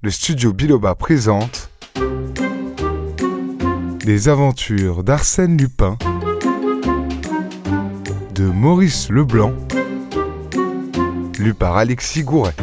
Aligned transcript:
le 0.00 0.10
studio 0.10 0.52
Biloba 0.52 0.94
présente 0.94 1.70
Les 4.04 4.28
aventures 4.28 5.02
d'Arsène 5.02 5.56
Lupin 5.56 5.98
de 8.32 8.44
Maurice 8.44 9.10
Leblanc, 9.10 9.52
lu 11.40 11.52
par 11.52 11.76
Alexis 11.76 12.22
Gouret. 12.22 12.54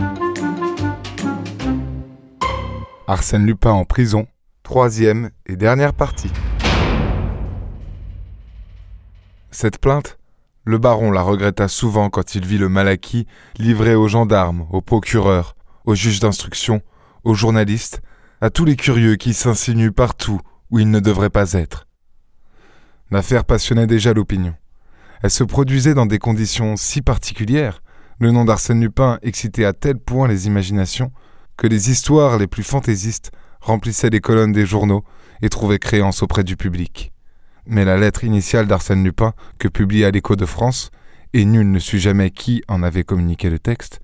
Arsène 3.06 3.46
Lupin 3.46 3.72
en 3.72 3.84
prison, 3.84 4.28
troisième 4.64 5.30
et 5.46 5.58
dernière 5.58 5.94
partie. 5.94 6.32
Cette 9.52 9.80
plainte, 9.80 10.18
le 10.64 10.78
baron 10.78 11.12
la 11.12 11.22
regretta 11.22 11.68
souvent 11.68 12.10
quand 12.10 12.36
il 12.36 12.46
vit 12.46 12.58
le 12.58 12.70
mal 12.70 12.88
acquis 12.88 13.28
livré 13.58 13.94
aux 13.94 14.08
gendarmes, 14.08 14.66
aux 14.72 14.82
procureurs, 14.82 15.58
aux 15.84 15.96
juges 15.96 16.22
d'instruction, 16.22 16.82
aux 17.26 17.34
journalistes, 17.34 18.02
à 18.40 18.50
tous 18.50 18.64
les 18.64 18.78
curieux 18.78 19.18
qui 19.18 19.34
s'insinuent 19.34 19.92
partout 19.92 20.40
où 20.72 20.80
ils 20.80 20.90
ne 20.90 21.00
devraient 21.00 21.30
pas 21.30 21.54
être. 21.54 21.88
L'affaire 23.12 23.44
passionnait 23.44 23.88
déjà 23.88 24.14
l'opinion. 24.14 24.56
Elle 25.22 25.32
se 25.32 25.44
produisait 25.44 25.94
dans 25.94 26.06
des 26.06 26.20
conditions 26.20 26.78
si 26.78 27.02
particulières, 27.02 27.82
le 28.20 28.32
nom 28.32 28.46
d'Arsène 28.46 28.80
Lupin 28.80 29.20
excitait 29.22 29.66
à 29.66 29.74
tel 29.74 29.98
point 29.98 30.28
les 30.28 30.48
imaginations, 30.48 31.12
que 31.58 31.68
les 31.68 31.92
histoires 31.92 32.38
les 32.38 32.48
plus 32.48 32.64
fantaisistes 32.64 33.32
remplissaient 33.60 34.10
les 34.10 34.22
colonnes 34.22 34.54
des 34.54 34.66
journaux 34.66 35.04
et 35.42 35.50
trouvaient 35.50 35.80
créance 35.80 36.24
auprès 36.24 36.46
du 36.46 36.56
public 36.56 37.12
mais 37.68 37.86
la 37.86 37.98
lettre 37.98 38.24
initiale 38.24 38.68
d'Arsène 38.68 39.04
Lupin, 39.04 39.34
que 39.58 39.68
publia 39.68 40.12
l'Écho 40.12 40.36
de 40.36 40.46
France, 40.46 40.92
et 41.34 41.46
nul 41.46 41.70
ne 41.70 41.80
sut 41.80 42.00
jamais 42.00 42.32
qui 42.32 42.64
en 42.68 42.84
avait 42.84 43.04
communiqué 43.04 43.50
le 43.50 43.60
texte, 43.60 44.00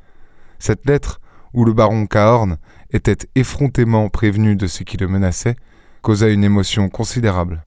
cette 0.59 0.85
lettre, 0.85 1.21
où 1.53 1.65
le 1.65 1.73
baron 1.73 2.05
Cahorn 2.05 2.57
était 2.91 3.27
effrontément 3.35 4.09
prévenu 4.09 4.55
de 4.55 4.67
ce 4.67 4.83
qui 4.83 4.97
le 4.97 5.07
menaçait, 5.07 5.55
causa 6.01 6.29
une 6.29 6.43
émotion 6.43 6.89
considérable. 6.89 7.65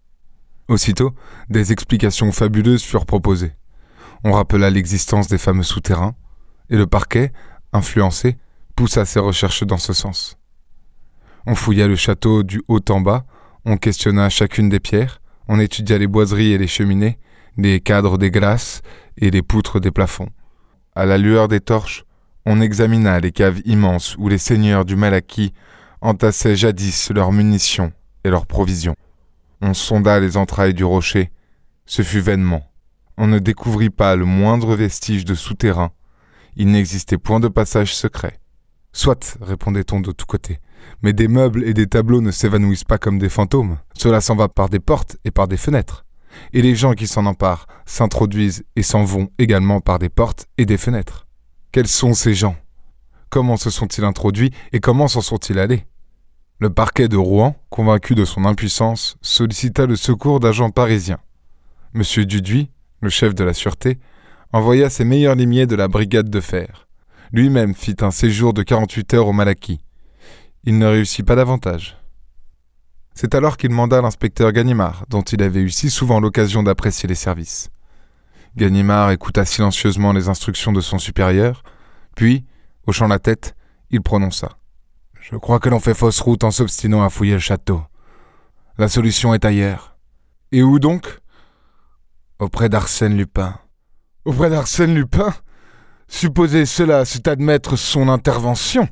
Aussitôt, 0.69 1.15
des 1.49 1.73
explications 1.73 2.33
fabuleuses 2.33 2.83
furent 2.83 3.07
proposées. 3.07 3.53
On 4.25 4.33
rappela 4.33 4.71
l'existence 4.71 5.29
des 5.29 5.39
fameux 5.39 5.63
souterrains, 5.63 6.15
et 6.71 6.77
le 6.77 6.87
parquet, 6.87 7.33
influencé, 7.73 8.39
poussa 8.75 9.05
ses 9.05 9.21
recherches 9.21 9.65
dans 9.65 9.79
ce 9.79 9.93
sens. 9.93 10.39
On 11.47 11.55
fouilla 11.55 11.87
le 11.87 11.97
château 11.97 12.43
du 12.43 12.63
haut 12.69 12.81
en 12.89 13.01
bas, 13.01 13.27
on 13.67 13.77
questionna 13.77 14.31
chacune 14.31 14.69
des 14.69 14.81
pierres, 14.81 15.21
on 15.49 15.61
étudia 15.61 15.99
les 15.99 16.07
boiseries 16.07 16.53
et 16.53 16.59
les 16.59 16.67
cheminées, 16.67 17.19
les 17.57 17.81
cadres 17.81 18.19
des 18.19 18.31
glaces 18.31 18.81
et 19.19 19.31
les 19.31 19.43
poutres 19.43 19.81
des 19.81 19.91
plafonds. 19.91 20.31
À 20.95 21.05
la 21.05 21.19
lueur 21.19 21.49
des 21.49 21.61
torches, 21.61 22.05
on 22.47 22.61
examina 22.61 23.21
les 23.21 23.33
caves 23.33 23.61
immenses 23.65 24.17
où 24.19 24.29
les 24.29 24.39
seigneurs 24.39 24.85
du 24.85 24.97
Malaki 24.97 25.53
entassaient 26.01 26.57
jadis 26.57 27.11
leurs 27.11 27.33
munitions 27.33 27.93
et 28.25 28.31
leurs 28.31 28.47
provisions. 28.47 28.97
On 29.63 29.73
sonda 29.73 30.21
les 30.21 30.37
entrailles 30.37 30.75
du 30.75 30.85
rocher. 30.85 31.31
Ce 31.87 32.03
fut 32.03 32.21
vainement. 32.21 32.63
On 33.17 33.27
ne 33.27 33.39
découvrit 33.39 33.91
pas 33.91 34.17
le 34.17 34.27
moindre 34.27 34.75
vestige 34.75 35.25
de 35.25 35.35
souterrain. 35.35 35.93
Il 36.57 36.69
n'existait 36.71 37.19
point 37.19 37.41
de 37.41 37.49
passage 37.49 37.95
secret. 37.95 38.41
Soit, 38.93 39.39
répondait-on 39.41 40.01
de 40.01 40.13
tous 40.13 40.27
côtés, 40.27 40.61
mais 41.03 41.13
des 41.13 41.29
meubles 41.29 41.65
et 41.65 41.75
des 41.75 41.87
tableaux 41.87 42.21
ne 42.21 42.31
s'évanouissent 42.31 42.85
pas 42.85 42.99
comme 42.99 43.19
des 43.19 43.29
fantômes. 43.29 43.79
Cela 43.95 44.21
s'en 44.21 44.37
va 44.37 44.49
par 44.49 44.69
des 44.69 44.81
portes 44.81 45.17
et 45.25 45.31
par 45.31 45.49
des 45.49 45.57
fenêtres. 45.57 46.05
Et 46.53 46.63
les 46.63 46.77
gens 46.77 46.93
qui 46.93 47.07
s'en 47.07 47.27
emparent 47.27 47.67
s'introduisent 47.87 48.65
et 48.77 48.83
s'en 48.83 49.05
vont 49.05 49.31
également 49.39 49.81
par 49.81 49.99
des 49.99 50.09
portes 50.09 50.47
et 50.59 50.67
des 50.67 50.79
fenêtres. 50.79 51.24
Quels 51.75 51.89
sont 51.89 52.15
ces 52.15 52.35
gens? 52.35 52.55
Comment 53.31 53.57
se 53.57 53.69
sont-ils 53.69 54.05
introduits 54.05 54.53
et 54.73 54.79
comment 54.79 55.09
s'en 55.09 55.23
sont-ils 55.23 55.59
allés? 55.59 55.89
Le 56.61 56.71
parquet 56.71 57.09
de 57.09 57.17
Rouen, 57.17 57.57
convaincu 57.69 58.15
de 58.15 58.25
son 58.25 58.45
impuissance, 58.45 59.17
sollicita 59.23 59.85
le 59.85 59.97
secours 59.97 60.39
d'agents 60.39 60.71
parisiens. 60.71 61.19
M. 61.97 62.03
Duduy, 62.27 62.71
le 63.01 63.09
chef 63.09 63.35
de 63.35 63.43
la 63.43 63.55
sûreté, 63.55 63.99
envoya 64.53 64.89
ses 64.89 65.05
meilleurs 65.05 65.35
limiers 65.35 65.67
de 65.67 65.75
la 65.75 65.89
brigade 65.89 66.31
de 66.31 66.41
fer. 66.41 66.87
Lui-même 67.33 67.75
fit 67.75 67.97
un 68.03 68.13
séjour 68.13 68.55
de 68.55 68.63
48 68.63 69.15
heures 69.15 69.27
au 69.27 69.33
Malaquis 69.33 69.81
il 70.63 70.79
ne 70.79 70.87
réussit 70.87 71.27
pas 71.27 71.35
davantage. 71.35 71.99
C'est 73.17 73.35
alors 73.35 73.57
qu'il 73.57 73.71
manda 73.71 74.01
l'inspecteur 74.01 74.53
Ganimard, 74.53 75.07
dont 75.09 75.23
il 75.23 75.43
avait 75.43 75.63
eu 75.63 75.71
si 75.71 75.91
souvent 75.91 76.21
l'occasion 76.21 76.63
d'apprécier 76.63 77.09
les 77.09 77.17
services. 77.17 77.69
Ganimard 78.57 79.11
écouta 79.11 79.45
silencieusement 79.45 80.13
les 80.13 80.29
instructions 80.29 80.71
de 80.71 80.81
son 80.81 81.01
supérieur, 81.01 81.65
puis, 82.15 82.45
hochant 82.87 83.09
la 83.09 83.19
tête, 83.19 83.55
il 83.91 84.03
prononça. 84.03 84.59
Je 85.21 85.37
crois 85.37 85.59
que 85.59 85.69
l'on 85.69 85.81
fait 85.81 85.95
fausse 85.95 86.21
route 86.21 86.45
en 86.45 86.51
s'obstinant 86.51 87.03
à 87.03 87.11
fouiller 87.11 87.35
le 87.35 87.39
château. 87.39 87.83
La 88.77 88.89
solution 88.89 89.33
est 89.35 89.45
ailleurs. 89.45 89.97
Et 90.53 90.63
où 90.63 90.79
donc? 90.79 91.21
Auprès 92.39 92.69
d'Arsène 92.69 93.17
Lupin. 93.17 93.59
Auprès 94.25 94.51
d'Arsène 94.51 94.95
Lupin? 94.95 95.33
Supposer 96.09 96.67
cela, 96.67 97.05
c'est 97.05 97.29
admettre 97.29 97.77
son 97.77 98.09
intervention. 98.09 98.89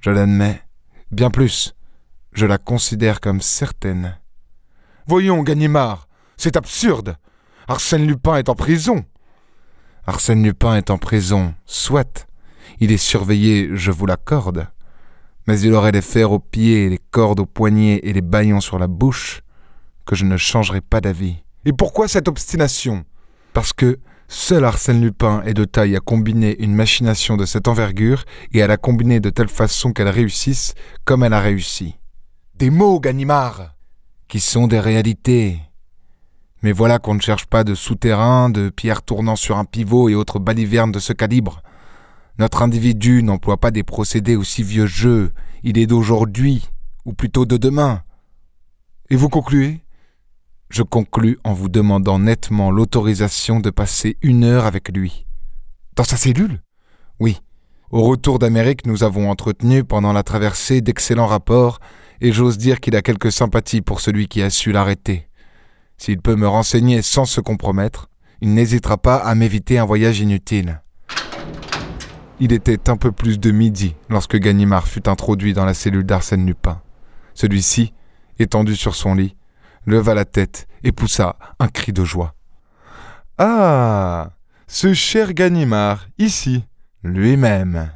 Je 0.00 0.10
l'admets. 0.10 0.62
Bien 1.10 1.30
plus. 1.30 1.74
Je 2.32 2.46
la 2.46 2.58
considère 2.58 3.20
comme 3.20 3.40
certaine. 3.40 4.18
Voyons, 5.06 5.42
Ganimard, 5.42 6.08
c'est 6.36 6.56
absurde. 6.56 7.16
Arsène 7.68 8.06
Lupin 8.06 8.36
est 8.36 8.48
en 8.48 8.54
prison. 8.54 9.04
Arsène 10.10 10.42
Lupin 10.42 10.74
est 10.74 10.90
en 10.90 10.98
prison, 10.98 11.54
soit. 11.66 12.26
Il 12.80 12.90
est 12.90 12.96
surveillé, 12.96 13.70
je 13.74 13.92
vous 13.92 14.06
l'accorde. 14.06 14.66
Mais 15.46 15.60
il 15.60 15.72
aurait 15.72 15.92
les 15.92 16.02
fers 16.02 16.32
aux 16.32 16.40
pieds, 16.40 16.88
les 16.88 16.98
cordes 17.12 17.38
aux 17.38 17.46
poignets 17.46 18.00
et 18.02 18.12
les 18.12 18.20
baillons 18.20 18.60
sur 18.60 18.80
la 18.80 18.88
bouche, 18.88 19.42
que 20.06 20.16
je 20.16 20.24
ne 20.24 20.36
changerai 20.36 20.80
pas 20.80 21.00
d'avis. 21.00 21.36
Et 21.64 21.72
pourquoi 21.72 22.08
cette 22.08 22.26
obstination? 22.26 23.04
Parce 23.52 23.72
que 23.72 24.00
Seul 24.26 24.64
Arsène 24.64 25.00
Lupin 25.00 25.44
est 25.44 25.54
de 25.54 25.64
taille 25.64 25.94
à 25.94 26.00
combiner 26.00 26.60
une 26.60 26.74
machination 26.74 27.36
de 27.36 27.46
cette 27.46 27.68
envergure 27.68 28.24
et 28.52 28.62
à 28.62 28.66
la 28.66 28.78
combiner 28.78 29.20
de 29.20 29.30
telle 29.30 29.48
façon 29.48 29.92
qu'elle 29.92 30.08
réussisse 30.08 30.74
comme 31.04 31.22
elle 31.22 31.34
a 31.34 31.40
réussi. 31.40 31.94
Des 32.56 32.70
mots, 32.70 32.98
Ganimard 32.98 33.76
Qui 34.26 34.40
sont 34.40 34.66
des 34.66 34.80
réalités. 34.80 35.60
Mais 36.62 36.72
voilà 36.72 36.98
qu'on 36.98 37.14
ne 37.14 37.20
cherche 37.20 37.46
pas 37.46 37.64
de 37.64 37.74
souterrain, 37.74 38.50
de 38.50 38.68
pierres 38.68 39.02
tournant 39.02 39.36
sur 39.36 39.56
un 39.56 39.64
pivot 39.64 40.08
et 40.08 40.14
autres 40.14 40.38
balivernes 40.38 40.92
de 40.92 40.98
ce 40.98 41.12
calibre. 41.12 41.62
Notre 42.38 42.62
individu 42.62 43.22
n'emploie 43.22 43.58
pas 43.58 43.70
des 43.70 43.82
procédés 43.82 44.36
aussi 44.36 44.62
vieux 44.62 44.86
jeux, 44.86 45.32
il 45.62 45.78
est 45.78 45.86
d'aujourd'hui, 45.86 46.68
ou 47.04 47.12
plutôt 47.12 47.46
de 47.46 47.56
demain. 47.56 48.02
Et 49.08 49.16
vous 49.16 49.28
concluez? 49.28 49.80
Je 50.68 50.82
conclus 50.82 51.38
en 51.44 51.52
vous 51.52 51.68
demandant 51.68 52.18
nettement 52.18 52.70
l'autorisation 52.70 53.58
de 53.58 53.70
passer 53.70 54.16
une 54.22 54.44
heure 54.44 54.66
avec 54.66 54.94
lui. 54.94 55.26
Dans 55.96 56.04
sa 56.04 56.16
cellule? 56.16 56.60
Oui. 57.18 57.40
Au 57.90 58.02
retour 58.02 58.38
d'Amérique, 58.38 58.86
nous 58.86 59.02
avons 59.02 59.30
entretenu 59.30 59.82
pendant 59.82 60.12
la 60.12 60.22
traversée 60.22 60.80
d'excellents 60.80 61.26
rapports, 61.26 61.80
et 62.20 62.32
j'ose 62.32 62.56
dire 62.56 62.80
qu'il 62.80 62.94
a 62.94 63.02
quelque 63.02 63.30
sympathie 63.30 63.80
pour 63.80 64.00
celui 64.00 64.28
qui 64.28 64.42
a 64.42 64.50
su 64.50 64.70
l'arrêter. 64.72 65.29
S'il 66.00 66.22
peut 66.22 66.34
me 66.34 66.48
renseigner 66.48 67.02
sans 67.02 67.26
se 67.26 67.42
compromettre, 67.42 68.08
il 68.40 68.54
n'hésitera 68.54 68.96
pas 68.96 69.16
à 69.16 69.34
m'éviter 69.34 69.78
un 69.78 69.84
voyage 69.84 70.20
inutile. 70.20 70.80
Il 72.40 72.54
était 72.54 72.88
un 72.88 72.96
peu 72.96 73.12
plus 73.12 73.38
de 73.38 73.50
midi 73.50 73.94
lorsque 74.08 74.38
Ganimard 74.38 74.88
fut 74.88 75.10
introduit 75.10 75.52
dans 75.52 75.66
la 75.66 75.74
cellule 75.74 76.06
d'Arsène 76.06 76.46
Lupin. 76.46 76.80
Celui-ci, 77.34 77.92
étendu 78.38 78.76
sur 78.76 78.94
son 78.94 79.14
lit, 79.14 79.36
leva 79.84 80.14
la 80.14 80.24
tête 80.24 80.66
et 80.84 80.92
poussa 80.92 81.36
un 81.58 81.68
cri 81.68 81.92
de 81.92 82.02
joie. 82.02 82.34
Ah 83.36 84.30
Ce 84.68 84.94
cher 84.94 85.34
Ganimard, 85.34 86.06
ici, 86.16 86.64
lui-même. 87.04 87.92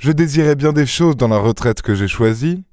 Je 0.00 0.10
désirais 0.10 0.56
bien 0.56 0.72
des 0.72 0.86
choses 0.86 1.16
dans 1.16 1.28
la 1.28 1.38
retraite 1.38 1.82
que 1.82 1.94
j'ai 1.94 2.08
choisie, 2.08 2.64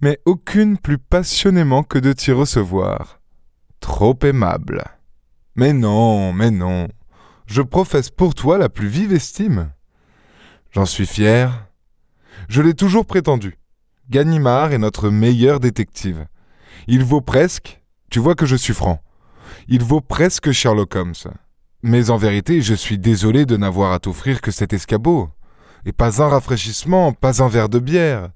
mais 0.00 0.18
aucune 0.24 0.78
plus 0.78 0.98
passionnément 0.98 1.84
que 1.84 2.00
de 2.00 2.12
t'y 2.12 2.32
recevoir. 2.32 3.19
Trop 3.80 4.18
aimable. 4.22 4.84
Mais 5.56 5.72
non, 5.72 6.32
mais 6.32 6.50
non. 6.50 6.88
Je 7.46 7.62
professe 7.62 8.10
pour 8.10 8.34
toi 8.34 8.58
la 8.58 8.68
plus 8.68 8.88
vive 8.88 9.12
estime. 9.12 9.72
J'en 10.70 10.86
suis 10.86 11.06
fier. 11.06 11.66
Je 12.48 12.62
l'ai 12.62 12.74
toujours 12.74 13.06
prétendu. 13.06 13.58
Ganimard 14.08 14.72
est 14.72 14.78
notre 14.78 15.10
meilleur 15.10 15.60
détective. 15.60 16.26
Il 16.86 17.04
vaut 17.04 17.20
presque, 17.20 17.80
tu 18.10 18.18
vois 18.18 18.34
que 18.34 18.46
je 18.46 18.56
suis 18.56 18.74
franc. 18.74 19.02
Il 19.68 19.82
vaut 19.82 20.00
presque 20.00 20.52
Sherlock 20.52 20.94
Holmes. 20.94 21.14
Mais 21.82 22.10
en 22.10 22.16
vérité, 22.16 22.60
je 22.60 22.74
suis 22.74 22.98
désolé 22.98 23.46
de 23.46 23.56
n'avoir 23.56 23.92
à 23.92 23.98
t'offrir 23.98 24.40
que 24.40 24.50
cet 24.50 24.72
escabeau. 24.72 25.30
Et 25.86 25.92
pas 25.92 26.22
un 26.22 26.28
rafraîchissement, 26.28 27.12
pas 27.12 27.42
un 27.42 27.48
verre 27.48 27.68
de 27.68 27.78
bière. 27.78 28.30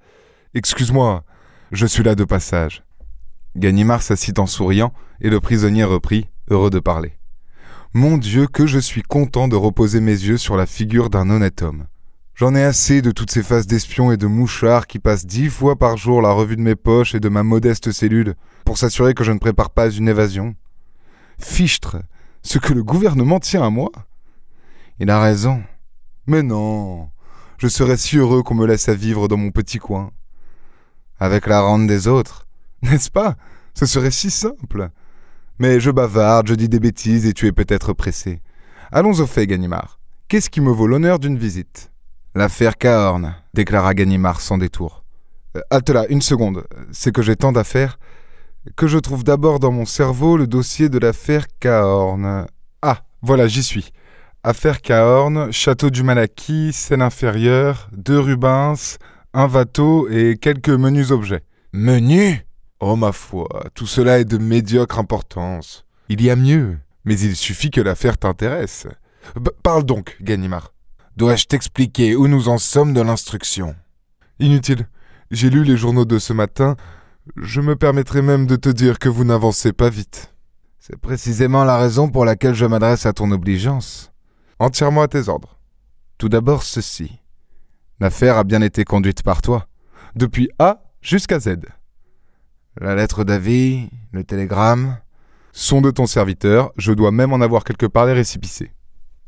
Excuse-moi, 0.55 1.25
je 1.73 1.87
suis 1.87 2.03
là 2.03 2.15
de 2.15 2.25
passage. 2.25 2.83
Ganimard 3.57 4.03
s'assit 4.03 4.39
en 4.39 4.47
souriant, 4.47 4.93
et 5.21 5.31
le 5.31 5.41
prisonnier 5.41 5.85
reprit, 5.85 6.29
heureux 6.51 6.71
de 6.71 6.79
parler. 6.79 7.19
Mon 7.93 8.19
Dieu, 8.19 8.47
que 8.47 8.67
je 8.67 8.79
suis 8.79 9.03
content 9.03 9.49
de 9.49 9.57
reposer 9.57 10.01
mes 10.01 10.13
yeux 10.13 10.37
sur 10.37 10.57
la 10.57 10.67
figure 10.67 11.11
d'un 11.11 11.31
honnête 11.31 11.63
homme. 11.63 11.87
J'en 12.35 12.57
ai 12.57 12.65
assez 12.65 13.01
de 13.01 13.13
toutes 13.13 13.31
ces 13.31 13.45
faces 13.45 13.69
d'espions 13.69 14.11
et 14.11 14.17
de 14.17 14.27
mouchards 14.27 14.89
qui 14.89 14.99
passent 14.99 15.27
dix 15.27 15.49
fois 15.49 15.77
par 15.77 15.97
jour 15.97 16.21
la 16.21 16.33
revue 16.33 16.57
de 16.57 16.63
mes 16.63 16.75
poches 16.75 17.15
et 17.15 17.21
de 17.21 17.29
ma 17.29 17.45
modeste 17.45 17.93
cellule 17.93 18.35
pour 18.65 18.79
s'assurer 18.79 19.15
que 19.15 19.23
je 19.23 19.31
ne 19.31 19.39
prépare 19.39 19.71
pas 19.71 19.89
une 19.89 20.09
évasion. 20.09 20.57
Fichtre, 21.39 21.99
ce 22.43 22.59
que 22.59 22.73
le 22.73 22.83
gouvernement 22.83 23.39
tient 23.39 23.63
à 23.63 23.71
moi 23.71 23.91
Il 24.99 25.11
a 25.11 25.21
raison. 25.21 25.63
Mais 26.27 26.43
non, 26.43 27.11
je 27.59 27.69
serais 27.69 27.97
si 27.97 28.17
heureux 28.17 28.43
qu'on 28.43 28.55
me 28.55 28.67
laisse 28.67 28.89
à 28.89 28.95
vivre 28.95 29.29
dans 29.29 29.37
mon 29.37 29.53
petit 29.53 29.79
coin. 29.79 30.11
Avec 31.21 31.47
la 31.47 31.61
rente 31.61 31.87
des 31.87 32.09
autres, 32.09 32.49
n'est-ce 32.83 33.11
pas? 33.11 33.37
Ce 33.75 33.87
serait 33.87 34.11
si 34.11 34.31
simple. 34.31 34.91
Mais 35.59 35.79
je 35.81 35.91
bavarde, 35.91 36.49
je 36.49 36.55
dis 36.55 36.69
des 36.69 36.81
bêtises 36.81 37.27
et 37.27 37.33
tu 37.33 37.47
es 37.47 37.53
peut-être 37.53 37.93
pressé. 37.93 38.41
Allons 38.91 39.21
au 39.21 39.27
fait, 39.27 39.47
Ganimard. 39.47 40.01
Qu'est-ce 40.29 40.51
qui 40.51 40.61
me 40.61 40.71
vaut 40.71 40.87
l'honneur 40.87 41.19
d'une 41.19 41.39
visite? 41.39 41.93
L'affaire 42.35 42.77
Cahorn, 42.77 43.37
déclara 43.55 43.95
Ganimard 43.95 44.41
sans 44.41 44.59
détour. 44.59 45.05
Euh, 45.57 45.61
halte 45.71 45.91
là, 45.91 46.07
une 46.09 46.23
seconde. 46.23 46.65
C'est 46.91 47.13
que 47.13 47.23
j'ai 47.23 47.37
tant 47.37 47.53
d'affaires 47.53 47.99
que 48.77 48.87
je 48.87 48.99
trouve 48.99 49.25
d'abord 49.25 49.61
dans 49.61 49.71
mon 49.71 49.85
cerveau 49.85 50.37
le 50.37 50.47
dossier 50.47 50.89
de 50.89 50.99
l'affaire 50.99 51.47
Cahorn. 51.61 52.47
Ah, 52.83 53.03
voilà, 53.23 53.47
j'y 53.47 53.63
suis. 53.63 53.93
Affaire 54.43 54.81
Cahorn, 54.81 55.53
château 55.53 55.91
du 55.91 56.03
Malaquis, 56.03 56.73
scène 56.73 57.03
inférieure, 57.03 57.89
deux 57.93 58.19
Rubens, 58.19 58.99
un 59.33 59.49
Watteau 59.49 60.09
et 60.09 60.37
quelques 60.37 60.71
menus 60.71 61.11
objets. 61.11 61.43
Menus? 61.73 62.39
Oh 62.81 62.97
ma 62.97 63.13
foi, 63.13 63.49
tout 63.75 63.87
cela 63.87 64.19
est 64.19 64.25
de 64.25 64.39
médiocre 64.39 64.99
importance. 64.99 65.85
Il 66.09 66.21
y 66.23 66.31
a 66.31 66.37
mieux, 66.37 66.79
mais 67.05 67.19
il 67.19 67.37
suffit 67.37 67.71
que 67.71 67.81
l'affaire 67.81 68.19
t'intéresse. 68.19 68.87
parle 69.63 69.85
donc, 69.85 70.17
Ganimard. 70.21 70.73
Dois-je 71.17 71.47
t'expliquer 71.47 72.17
où 72.17 72.27
nous 72.27 72.49
en 72.49 72.59
sommes 72.59 72.93
de 72.93 73.01
l'instruction? 73.01 73.77
Inutile. 74.41 74.89
J'ai 75.31 75.51
lu 75.51 75.65
les 75.65 75.77
journaux 75.77 76.05
de 76.05 76.19
ce 76.19 76.33
matin. 76.33 76.77
Je 77.37 77.61
me 77.61 77.77
permettrai 77.77 78.21
même 78.21 78.47
de 78.47 78.57
te 78.57 78.69
dire 78.69 78.99
que 78.99 79.09
vous 79.09 79.25
n'avancez 79.25 79.73
pas 79.73 79.89
vite. 79.89 80.35
C'est 80.79 80.99
précisément 80.99 81.65
la 81.65 81.79
raison 81.79 82.11
pour 82.11 82.25
laquelle 82.25 82.55
je 82.55 82.67
m'adresse 82.67 83.07
à 83.07 83.13
ton 83.13 83.31
obligeance. 83.31 84.13
Entièrement 84.59 85.03
à 85.03 85.09
tes 85.09 85.29
ordres. 85.29 85.59
Tout 86.19 86.29
d'abord 86.29 86.63
ceci. 86.63 87.21
L'affaire 88.01 88.37
a 88.37 88.45
bien 88.45 88.61
été 88.61 88.85
conduite 88.85 89.23
par 89.23 89.41
toi, 89.41 89.69
depuis 90.17 90.51
A 90.59 90.83
jusqu'à 91.01 91.39
Z. 91.39 91.57
La 92.81 92.97
lettre 92.97 93.23
d'avis, 93.23 93.89
le 94.11 94.25
télégramme 94.25 94.99
sont 95.53 95.81
de 95.81 95.93
ton 95.93 96.07
serviteur, 96.07 96.73
je 96.77 96.93
dois 96.93 97.13
même 97.13 97.33
en 97.33 97.41
avoir 97.41 97.63
quelque 97.63 97.87
part 97.87 98.07
les 98.07 98.13
récipicés. 98.13 98.73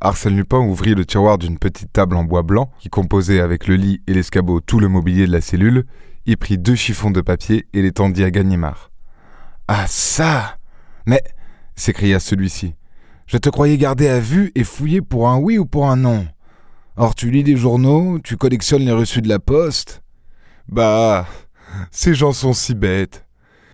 Arsène 0.01 0.37
Lupin 0.37 0.59
ouvrit 0.59 0.97
le 0.97 1.07
tiroir 1.07 1.39
d'une 1.39 1.57
petite 1.57 1.93
table 1.93 2.17
en 2.17 2.25
bois 2.25 2.43
blanc 2.43 2.73
qui 2.81 2.89
composait 2.89 3.39
avec 3.39 3.69
le 3.69 3.77
lit 3.77 4.03
et 4.09 4.15
l'escabeau 4.15 4.61
tout 4.61 4.81
le 4.81 4.89
mobilier 4.89 5.29
de 5.29 5.33
la 5.33 5.41
cellule, 5.41 5.87
y 6.27 6.35
prit 6.35 6.59
deux 6.59 6.75
chiffons 6.75 7.13
de 7.13 7.21
papier 7.21 7.69
et 7.73 7.83
les 7.83 7.93
tendit 7.93 8.25
à 8.25 8.33
Ganimard. 8.33 8.91
Ah 9.69 9.87
ça 9.87 10.59
Mais 11.07 11.23
s'écria 11.77 12.19
celui-ci. 12.19 12.75
Je 13.29 13.39
te 13.39 13.49
croyais 13.49 13.79
garder 13.79 14.09
à 14.09 14.19
vue 14.19 14.51
et 14.57 14.65
fouiller 14.65 15.03
pour 15.03 15.29
un 15.29 15.39
oui 15.39 15.57
ou 15.57 15.67
pour 15.67 15.89
un 15.89 15.97
non. 15.97 16.27
Or 16.97 17.15
tu 17.15 17.31
lis 17.31 17.45
des 17.45 17.57
journaux, 17.57 18.19
tu 18.19 18.37
collectionnes 18.37 18.85
les 18.85 18.93
reçus 18.93 19.23
de 19.23 19.29
la 19.29 19.39
poste. 19.39 20.03
Bah, 20.69 21.27
ces 21.93 22.15
gens 22.15 22.33
sont 22.33 22.53
si 22.53 22.75
bêtes. 22.75 23.26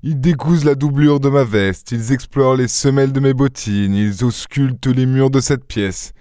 Ils 0.04 0.20
décousent 0.20 0.64
la 0.64 0.74
doublure 0.74 1.20
de 1.20 1.28
ma 1.28 1.44
veste, 1.44 1.92
ils 1.92 2.10
explorent 2.10 2.56
les 2.56 2.66
semelles 2.66 3.12
de 3.12 3.20
mes 3.20 3.34
bottines, 3.34 3.94
ils 3.94 4.24
auscultent 4.24 4.88
les 4.88 5.06
murs 5.06 5.30
de 5.30 5.38
cette 5.38 5.64
pièce. 5.64 6.12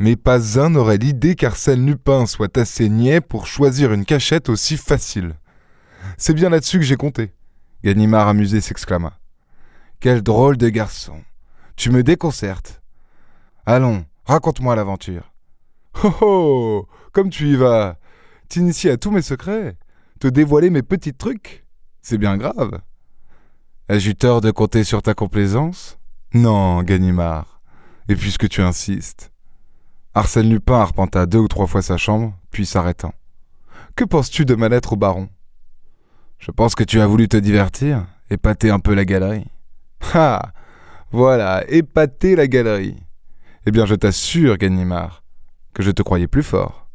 Mais 0.00 0.16
pas 0.16 0.58
un 0.58 0.70
n'aurait 0.70 0.98
l'idée 0.98 1.36
qu'Arsène 1.36 1.86
Lupin 1.86 2.26
soit 2.26 2.58
assez 2.58 2.88
niais 2.88 3.20
pour 3.20 3.46
choisir 3.46 3.92
une 3.92 4.04
cachette 4.04 4.48
aussi 4.48 4.76
facile. 4.76 5.34
C'est 6.18 6.34
bien 6.34 6.48
là-dessus 6.48 6.78
que 6.78 6.84
j'ai 6.84 6.96
compté. 6.96 7.32
Ganimard 7.84 8.26
amusé 8.26 8.60
s'exclama. 8.60 9.16
Quel 10.00 10.22
drôle 10.22 10.56
de 10.56 10.68
garçon. 10.68 11.22
Tu 11.76 11.90
me 11.90 12.02
déconcertes. 12.02 12.82
Allons, 13.64 14.04
raconte-moi 14.24 14.74
l'aventure. 14.74 15.32
Oh 16.02 16.12
oh 16.20 16.88
Comme 17.12 17.30
tu 17.30 17.46
y 17.46 17.54
vas 17.54 17.96
T'inities 18.48 18.90
à 18.90 18.96
tous 18.96 19.12
mes 19.12 19.22
secrets 19.22 19.78
Te 20.18 20.26
dévoiler 20.26 20.68
mes 20.68 20.82
petits 20.82 21.14
trucs 21.14 21.65
c'est 22.08 22.18
bien 22.18 22.36
grave. 22.36 22.70
Ai-je 23.88 24.10
eu 24.10 24.14
tort 24.14 24.40
de 24.40 24.52
compter 24.52 24.84
sur 24.84 25.02
ta 25.02 25.12
complaisance? 25.12 25.98
Non, 26.34 26.84
Ganimard. 26.84 27.60
Et 28.08 28.14
puisque 28.14 28.48
tu 28.48 28.62
insistes. 28.62 29.32
Arsène 30.14 30.48
Lupin 30.48 30.78
arpenta 30.78 31.26
deux 31.26 31.40
ou 31.40 31.48
trois 31.48 31.66
fois 31.66 31.82
sa 31.82 31.96
chambre, 31.96 32.38
puis 32.52 32.64
s'arrêtant. 32.64 33.12
Que 33.96 34.04
penses-tu 34.04 34.44
de 34.44 34.54
ma 34.54 34.68
lettre 34.68 34.92
au 34.92 34.96
baron? 34.96 35.28
Je 36.38 36.52
pense 36.52 36.76
que 36.76 36.84
tu 36.84 37.00
as 37.00 37.08
voulu 37.08 37.26
te 37.26 37.36
divertir, 37.36 38.06
épater 38.30 38.70
un 38.70 38.78
peu 38.78 38.94
la 38.94 39.04
galerie. 39.04 39.50
Ah 40.14 40.52
Voilà, 41.10 41.68
épater 41.68 42.36
la 42.36 42.46
galerie. 42.46 43.02
Eh 43.66 43.72
bien, 43.72 43.84
je 43.84 43.96
t'assure, 43.96 44.58
Ganimard, 44.58 45.24
que 45.74 45.82
je 45.82 45.90
te 45.90 46.02
croyais 46.02 46.28
plus 46.28 46.44
fort. 46.44 46.88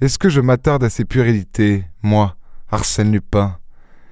Est-ce 0.00 0.20
que 0.20 0.28
je 0.28 0.40
m'attarde 0.40 0.84
à 0.84 0.88
ces 0.88 1.04
puérilités, 1.04 1.84
moi, 2.00 2.36
Arsène 2.70 3.10
Lupin? 3.10 3.58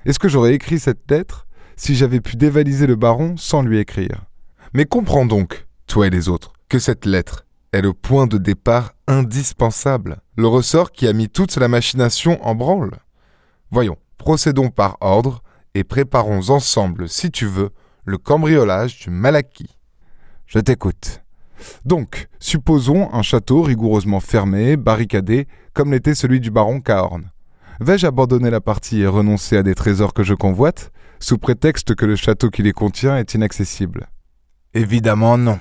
Est-ce 0.07 0.19
que 0.19 0.29
j'aurais 0.29 0.55
écrit 0.55 0.79
cette 0.79 1.11
lettre 1.11 1.47
si 1.77 1.95
j'avais 1.95 2.21
pu 2.21 2.37
dévaliser 2.37 2.87
le 2.87 2.97
baron 2.97 3.37
sans 3.37 3.63
lui 3.63 3.79
écrire? 3.79 4.25
Mais 4.73 4.87
comprends 4.87 5.27
donc, 5.27 5.67
toi 5.87 6.07
et 6.07 6.11
les 6.11 6.29
autres, 6.29 6.53
que 6.69 6.79
cette 6.79 7.05
lettre 7.05 7.45
est 7.73 7.83
le 7.83 7.93
point 7.93 8.27
de 8.27 8.39
départ 8.39 8.95
indispensable, 9.07 10.21
le 10.37 10.47
ressort 10.47 10.93
qui 10.93 11.07
a 11.07 11.13
mis 11.13 11.29
toute 11.29 11.57
la 11.57 11.69
machination 11.69 12.45
en 12.47 12.55
branle. 12.55 12.99
Voyons, 13.71 13.97
procédons 14.17 14.71
par 14.71 14.97
ordre 15.01 15.43
et 15.75 15.85
préparons 15.85 16.49
ensemble, 16.51 17.09
si 17.09 17.31
tu 17.31 17.47
veux, 17.47 17.71
le 18.05 18.19
cambriolage 18.19 18.99
du 19.01 19.11
Malaki. 19.11 19.77
Je 20.47 20.59
t'écoute. 20.59 21.23
Donc, 21.85 22.29
supposons 22.39 23.13
un 23.13 23.23
château 23.23 23.63
rigoureusement 23.63 24.21
fermé, 24.21 24.77
barricadé, 24.77 25.47
comme 25.75 25.93
l'était 25.93 26.15
celui 26.15 26.41
du 26.41 26.51
baron 26.51 26.81
Cahorn. 26.81 27.31
Vais-je 27.81 28.07
abandonner 28.07 28.51
la 28.51 28.61
partie 28.61 29.01
et 29.01 29.07
renoncer 29.07 29.57
à 29.57 29.63
des 29.63 29.75
trésors 29.75 30.13
que 30.13 30.23
je 30.23 30.35
convoite, 30.35 30.93
sous 31.19 31.39
prétexte 31.39 31.95
que 31.95 32.05
le 32.05 32.15
château 32.15 32.51
qui 32.51 32.63
les 32.63 32.75
contient 32.75 33.17
est 33.17 33.33
inaccessible? 33.33 34.09
Évidemment 34.75 35.39
non. 35.39 35.59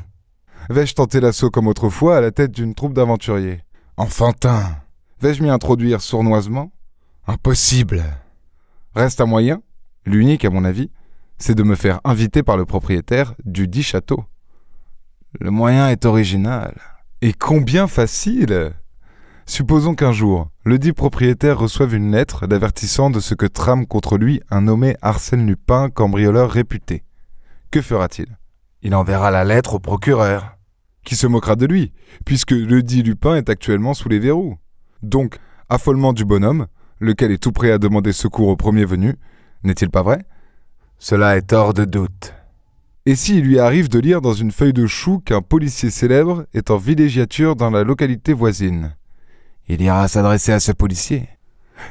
Vais-je 0.69 0.95
tenter 0.95 1.21
l'assaut 1.21 1.50
comme 1.50 1.68
autrefois 1.68 2.18
à 2.18 2.21
la 2.21 2.31
tête 2.31 2.51
d'une 2.51 2.75
troupe 2.75 2.94
d'aventuriers? 2.94 3.63
Enfantin. 3.95 4.75
Vais-je 5.21 5.42
m'y 5.42 5.50
introduire 5.50 6.01
sournoisement? 6.01 6.74
Impossible. 7.25 8.04
Reste 8.95 9.22
un 9.22 9.25
moyen, 9.25 9.62
l'unique 10.05 10.44
à 10.44 10.50
mon 10.50 10.65
avis, 10.65 10.91
c'est 11.38 11.55
de 11.55 11.63
me 11.63 11.75
faire 11.75 12.01
inviter 12.03 12.44
par 12.44 12.58
le 12.58 12.65
propriétaire 12.65 13.34
du 13.46 13.70
dit 13.70 13.84
château. 13.84 14.25
Le 15.39 15.51
moyen 15.51 15.88
est 15.88 16.03
original. 16.03 16.75
Et 17.22 17.32
combien 17.32 17.88
facile 17.88 18.74
Supposons 19.50 19.96
qu'un 19.96 20.12
jour, 20.12 20.51
le 20.63 20.77
dit 20.77 20.94
propriétaire 20.94 21.58
reçoive 21.58 21.96
une 21.96 22.12
lettre 22.12 22.46
d'avertissant 22.46 23.10
de 23.10 23.20
ce 23.20 23.34
que 23.34 23.48
trame 23.48 23.88
contre 23.88 24.15
lui 24.15 24.41
un 24.51 24.62
nommé 24.62 24.96
Arsène 25.01 25.48
Lupin, 25.48 25.89
cambrioleur 25.89 26.51
réputé. 26.51 27.03
Que 27.72 27.82
fera-t-il? 27.82 28.38
Il 28.84 28.94
enverra 28.94 29.32
la 29.32 29.44
lettre 29.44 29.74
au 29.74 29.79
procureur, 29.79 30.56
qui 31.03 31.15
se 31.15 31.25
moquera 31.25 31.56
de 31.56 31.65
lui, 31.65 31.94
puisque 32.25 32.51
le 32.51 32.84
dit 32.84 33.01
Lupin 33.01 33.38
est 33.38 33.50
actuellement 33.50 33.96
sous 33.96 34.08
les 34.08 34.20
verrous? 34.20 34.60
Donc, 35.01 35.39
affolement 35.68 36.13
du 36.13 36.25
bonhomme, 36.25 36.68
lequel 37.00 37.32
est 37.32 37.41
tout 37.41 37.51
prêt 37.51 37.72
à 37.72 37.79
demander 37.79 38.13
secours 38.13 38.50
au 38.50 38.56
premier 38.56 38.86
venu, 38.86 39.15
n'est-il 39.63 39.89
pas 39.89 40.03
vrai? 40.03 40.20
Cela 41.00 41.38
est 41.38 41.53
hors 41.53 41.74
de 41.74 41.86
doute. 41.86 42.36
Et 43.08 43.15
s'il 43.15 43.46
lui 43.46 43.58
arrive 43.58 43.89
de 43.89 43.98
lire 43.98 44.22
dans 44.22 44.34
une 44.34 44.51
feuille 44.51 44.74
de 44.74 44.86
chou 44.86 45.24
qu'un 45.25 45.41
policier 45.41 45.89
célèbre 45.89 46.46
est 46.53 46.70
en 46.70 46.77
villégiature 46.77 47.56
dans 47.56 47.72
la 47.72 47.84
localité 47.84 48.32
voisine? 48.32 48.94
Il 49.70 49.82
ira 49.82 50.08
s'adresser 50.08 50.52
à 50.52 50.60
ce 50.60 50.72
policier. 50.72 51.30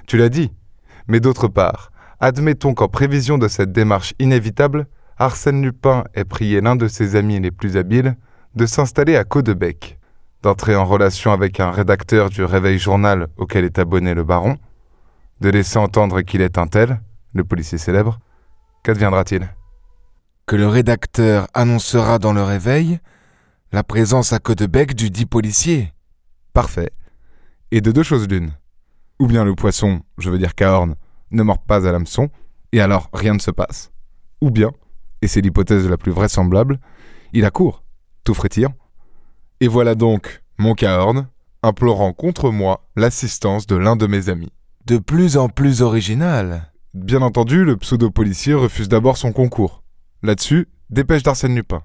Tu 0.06 0.18
l'as 0.18 0.28
dit. 0.28 0.52
Mais 1.06 1.20
d'autre 1.20 1.48
part, 1.48 1.90
admettons 2.20 2.74
qu'en 2.74 2.88
prévision 2.88 3.38
de 3.38 3.48
cette 3.48 3.72
démarche 3.72 4.14
inévitable, 4.18 4.86
Arsène 5.16 5.62
Lupin 5.62 6.04
ait 6.14 6.24
prié 6.24 6.60
l'un 6.60 6.76
de 6.76 6.88
ses 6.88 7.16
amis 7.16 7.40
les 7.40 7.50
plus 7.50 7.76
habiles 7.76 8.16
de 8.54 8.66
s'installer 8.66 9.16
à 9.16 9.24
Caudebec, 9.24 9.98
d'entrer 10.42 10.76
en 10.76 10.84
relation 10.84 11.32
avec 11.32 11.60
un 11.60 11.70
rédacteur 11.70 12.30
du 12.30 12.44
Réveil 12.44 12.78
Journal 12.78 13.28
auquel 13.36 13.64
est 13.64 13.78
abonné 13.78 14.12
le 14.12 14.24
baron, 14.24 14.58
de 15.40 15.48
laisser 15.48 15.78
entendre 15.78 16.20
qu'il 16.22 16.40
est 16.40 16.58
un 16.58 16.66
tel, 16.66 17.00
le 17.32 17.44
policier 17.44 17.78
célèbre. 17.78 18.18
Qu'adviendra-t-il? 18.82 19.48
Que 20.46 20.56
le 20.56 20.66
rédacteur 20.66 21.46
annoncera 21.54 22.18
dans 22.18 22.32
le 22.32 22.42
Réveil 22.42 22.98
la 23.72 23.84
présence 23.84 24.32
à 24.32 24.38
Caudebec 24.38 24.94
du 24.94 25.10
dit 25.10 25.26
policier. 25.26 25.92
Parfait 26.52 26.90
et 27.70 27.80
de 27.80 27.92
deux 27.92 28.02
choses 28.02 28.28
l'une. 28.28 28.52
Ou 29.18 29.26
bien 29.26 29.44
le 29.44 29.54
poisson, 29.54 30.00
je 30.18 30.30
veux 30.30 30.38
dire 30.38 30.54
Cahorn, 30.54 30.94
ne 31.30 31.42
mord 31.42 31.62
pas 31.62 31.86
à 31.86 31.92
l'hameçon, 31.92 32.30
et 32.72 32.80
alors 32.80 33.08
rien 33.12 33.34
ne 33.34 33.40
se 33.40 33.50
passe. 33.50 33.90
Ou 34.40 34.50
bien, 34.50 34.70
et 35.22 35.26
c'est 35.26 35.40
l'hypothèse 35.40 35.88
la 35.88 35.96
plus 35.96 36.12
vraisemblable, 36.12 36.80
il 37.32 37.44
accourt, 37.44 37.84
tout 38.24 38.34
frétillant. 38.34 38.74
Et 39.60 39.68
voilà 39.68 39.94
donc 39.94 40.42
mon 40.58 40.74
Cahorn, 40.74 41.28
implorant 41.62 42.12
contre 42.12 42.50
moi 42.50 42.88
l'assistance 42.96 43.66
de 43.66 43.76
l'un 43.76 43.96
de 43.96 44.06
mes 44.06 44.28
amis. 44.28 44.52
De 44.86 44.98
plus 44.98 45.36
en 45.36 45.48
plus 45.48 45.82
original. 45.82 46.72
Bien 46.94 47.22
entendu, 47.22 47.64
le 47.64 47.76
pseudo-policier 47.76 48.54
refuse 48.54 48.88
d'abord 48.88 49.18
son 49.18 49.32
concours. 49.32 49.82
Là-dessus, 50.22 50.68
dépêche 50.90 51.22
d'Arsène 51.22 51.54
Lupin, 51.54 51.82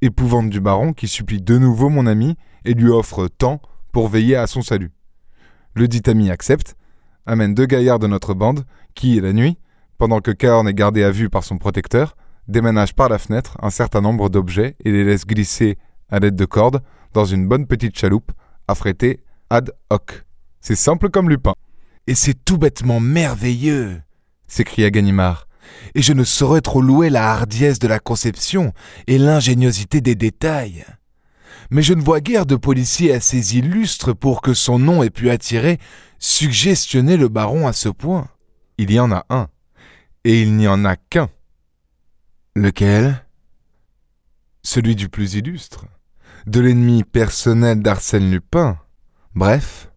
épouvante 0.00 0.50
du 0.50 0.60
baron 0.60 0.92
qui 0.92 1.08
supplie 1.08 1.42
de 1.42 1.58
nouveau 1.58 1.88
mon 1.88 2.06
ami 2.06 2.36
et 2.64 2.74
lui 2.74 2.88
offre 2.88 3.28
tant 3.28 3.60
pour 3.92 4.08
veiller 4.08 4.36
à 4.36 4.46
son 4.46 4.62
salut. 4.62 4.92
Le 5.76 5.88
dit 5.88 6.00
ami 6.06 6.30
accepte, 6.30 6.74
amène 7.26 7.52
deux 7.52 7.66
gaillards 7.66 7.98
de 7.98 8.06
notre 8.06 8.32
bande 8.32 8.64
qui, 8.94 9.20
la 9.20 9.34
nuit, 9.34 9.58
pendant 9.98 10.20
que 10.20 10.30
Caorn 10.30 10.66
est 10.66 10.72
gardé 10.72 11.04
à 11.04 11.10
vue 11.10 11.28
par 11.28 11.44
son 11.44 11.58
protecteur, 11.58 12.16
déménage 12.48 12.94
par 12.94 13.10
la 13.10 13.18
fenêtre 13.18 13.58
un 13.60 13.68
certain 13.68 14.00
nombre 14.00 14.30
d'objets 14.30 14.76
et 14.86 14.90
les 14.90 15.04
laisse 15.04 15.26
glisser 15.26 15.76
à 16.08 16.18
l'aide 16.18 16.34
de 16.34 16.46
cordes 16.46 16.82
dans 17.12 17.26
une 17.26 17.46
bonne 17.46 17.66
petite 17.66 17.98
chaloupe 17.98 18.32
affrétée 18.66 19.20
ad 19.50 19.70
hoc. 19.90 20.24
C'est 20.62 20.76
simple 20.76 21.10
comme 21.10 21.28
Lupin. 21.28 21.52
Et 22.06 22.14
c'est 22.14 22.42
tout 22.42 22.56
bêtement 22.56 22.98
merveilleux 22.98 24.00
s'écria 24.46 24.90
Ganimard. 24.90 25.46
Et 25.94 26.00
je 26.00 26.14
ne 26.14 26.24
saurais 26.24 26.62
trop 26.62 26.80
louer 26.80 27.10
la 27.10 27.32
hardiesse 27.32 27.80
de 27.80 27.88
la 27.88 27.98
conception 27.98 28.72
et 29.06 29.18
l'ingéniosité 29.18 30.00
des 30.00 30.14
détails. 30.14 30.86
Mais 31.70 31.82
je 31.82 31.94
ne 31.94 32.02
vois 32.02 32.20
guère 32.20 32.46
de 32.46 32.56
policier 32.56 33.12
assez 33.12 33.56
illustre 33.56 34.12
pour 34.12 34.40
que 34.40 34.54
son 34.54 34.78
nom 34.78 35.02
ait 35.02 35.10
pu 35.10 35.30
attirer, 35.30 35.78
suggestionner 36.18 37.16
le 37.16 37.28
baron 37.28 37.66
à 37.66 37.72
ce 37.72 37.88
point. 37.88 38.28
Il 38.78 38.92
y 38.92 39.00
en 39.00 39.10
a 39.10 39.24
un, 39.30 39.48
et 40.24 40.42
il 40.42 40.54
n'y 40.56 40.68
en 40.68 40.84
a 40.84 40.96
qu'un. 40.96 41.30
Lequel? 42.54 43.24
Celui 44.62 44.96
du 44.96 45.08
plus 45.08 45.34
illustre, 45.34 45.86
de 46.46 46.60
l'ennemi 46.60 47.04
personnel 47.04 47.82
d'Arsène 47.82 48.30
Lupin, 48.30 48.78
bref, 49.34 49.90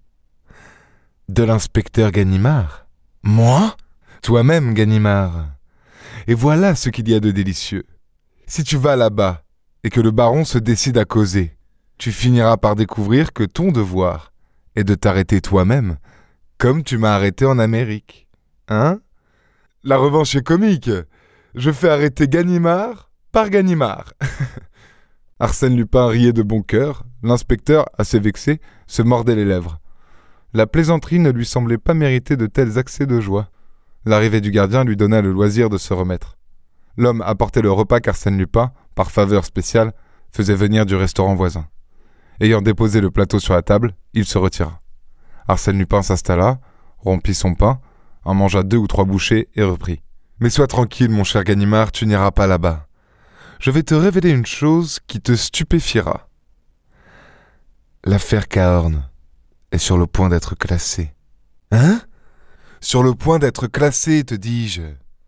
de 1.28 1.44
l'inspecteur 1.44 2.12
Ganimard. 2.12 2.88
Moi? 3.24 3.76
Toi-même, 4.22 4.74
Ganimard. 4.74 5.48
Et 6.28 6.34
voilà 6.34 6.76
ce 6.76 6.90
qu'il 6.90 7.10
y 7.10 7.14
a 7.14 7.20
de 7.20 7.32
délicieux. 7.32 7.86
Si 8.48 8.64
tu 8.64 8.78
vas 8.78 8.96
là-bas 8.96 9.44
et 9.84 9.90
que 9.90 10.02
le 10.02 10.12
baron 10.12 10.44
se 10.44 10.58
décide 10.58 10.98
à 10.98 11.06
causer, 11.06 11.56
tu 12.00 12.14
finiras 12.14 12.56
par 12.58 12.76
découvrir 12.76 13.34
que 13.34 13.44
ton 13.44 13.72
devoir 13.72 14.32
est 14.76 14.86
de 14.86 14.96
t'arrêter 14.96 15.42
toi-même, 15.42 15.98
comme 16.58 16.82
tu 16.82 16.98
m'as 16.98 17.14
arrêté 17.14 17.46
en 17.46 17.60
Amérique. 17.60 18.28
Hein? 18.70 19.02
La 19.84 19.98
revanche 19.98 20.34
est 20.36 20.42
comique. 20.42 20.90
Je 21.56 21.72
fais 21.72 21.90
arrêter 21.90 22.30
Ganimard 22.30 23.12
par 23.34 23.50
Ganimard. 23.50 24.14
Arsène 25.40 25.76
Lupin 25.76 26.08
riait 26.08 26.34
de 26.34 26.42
bon 26.42 26.62
cœur, 26.62 27.04
l'inspecteur, 27.22 27.86
assez 27.98 28.20
vexé, 28.20 28.62
se 28.88 29.02
mordait 29.02 29.36
les 29.36 29.46
lèvres. 29.46 29.80
La 30.54 30.68
plaisanterie 30.68 31.20
ne 31.20 31.32
lui 31.32 31.46
semblait 31.46 31.78
pas 31.78 31.94
mériter 31.94 32.38
de 32.38 32.48
tels 32.48 32.78
accès 32.78 33.08
de 33.08 33.20
joie. 33.20 33.50
L'arrivée 34.06 34.42
du 34.42 34.52
gardien 34.52 34.86
lui 34.86 34.96
donna 34.96 35.22
le 35.22 35.32
loisir 35.32 35.70
de 35.70 35.78
se 35.78 35.94
remettre. 35.94 36.38
L'homme 36.98 37.22
apportait 37.22 37.62
le 37.62 37.72
repas 37.72 38.00
qu'Arsène 38.00 38.38
Lupin, 38.38 38.72
par 38.96 39.12
faveur 39.12 39.44
spéciale, 39.44 39.94
faisait 40.32 40.56
venir 40.56 40.86
du 40.86 40.96
restaurant 40.96 41.36
voisin. 41.36 41.68
Ayant 42.40 42.62
déposé 42.62 43.02
le 43.02 43.12
plateau 43.12 43.40
sur 43.40 43.54
la 43.54 43.62
table, 43.62 43.96
il 44.14 44.26
se 44.26 44.38
retira. 44.38 44.82
Arsène 45.48 45.78
Lupin 45.78 46.02
s'installa, 46.02 46.60
rompit 47.00 47.34
son 47.34 47.54
pain, 47.54 47.82
en 48.24 48.34
mangea 48.34 48.64
deux 48.64 48.78
ou 48.78 48.88
trois 48.88 49.06
bouchées 49.06 49.50
et 49.56 49.64
reprit. 49.64 50.02
Mais 50.40 50.50
sois 50.50 50.68
tranquille, 50.68 51.10
mon 51.10 51.24
cher 51.24 51.44
Ganimard, 51.44 51.92
tu 51.92 52.06
n'iras 52.06 52.32
pas 52.32 52.48
là-bas. 52.48 52.88
Je 53.60 53.72
vais 53.72 53.84
te 53.84 53.94
révéler 53.94 54.30
une 54.30 54.46
chose 54.46 55.00
qui 55.06 55.20
te 55.20 55.36
stupéfiera. 55.36 56.30
L'affaire 58.06 58.48
Cahorn 58.48 59.10
est 59.72 59.78
sur 59.78 59.98
le 59.98 60.08
point 60.08 60.30
d'être 60.30 60.56
classée. 60.56 61.14
Hein? 61.72 62.00
Sur 62.80 63.04
le 63.04 63.14
point 63.14 63.40
d'être 63.40 63.68
classée, 63.68 64.24
te 64.24 64.34
dis-je. 64.34 64.84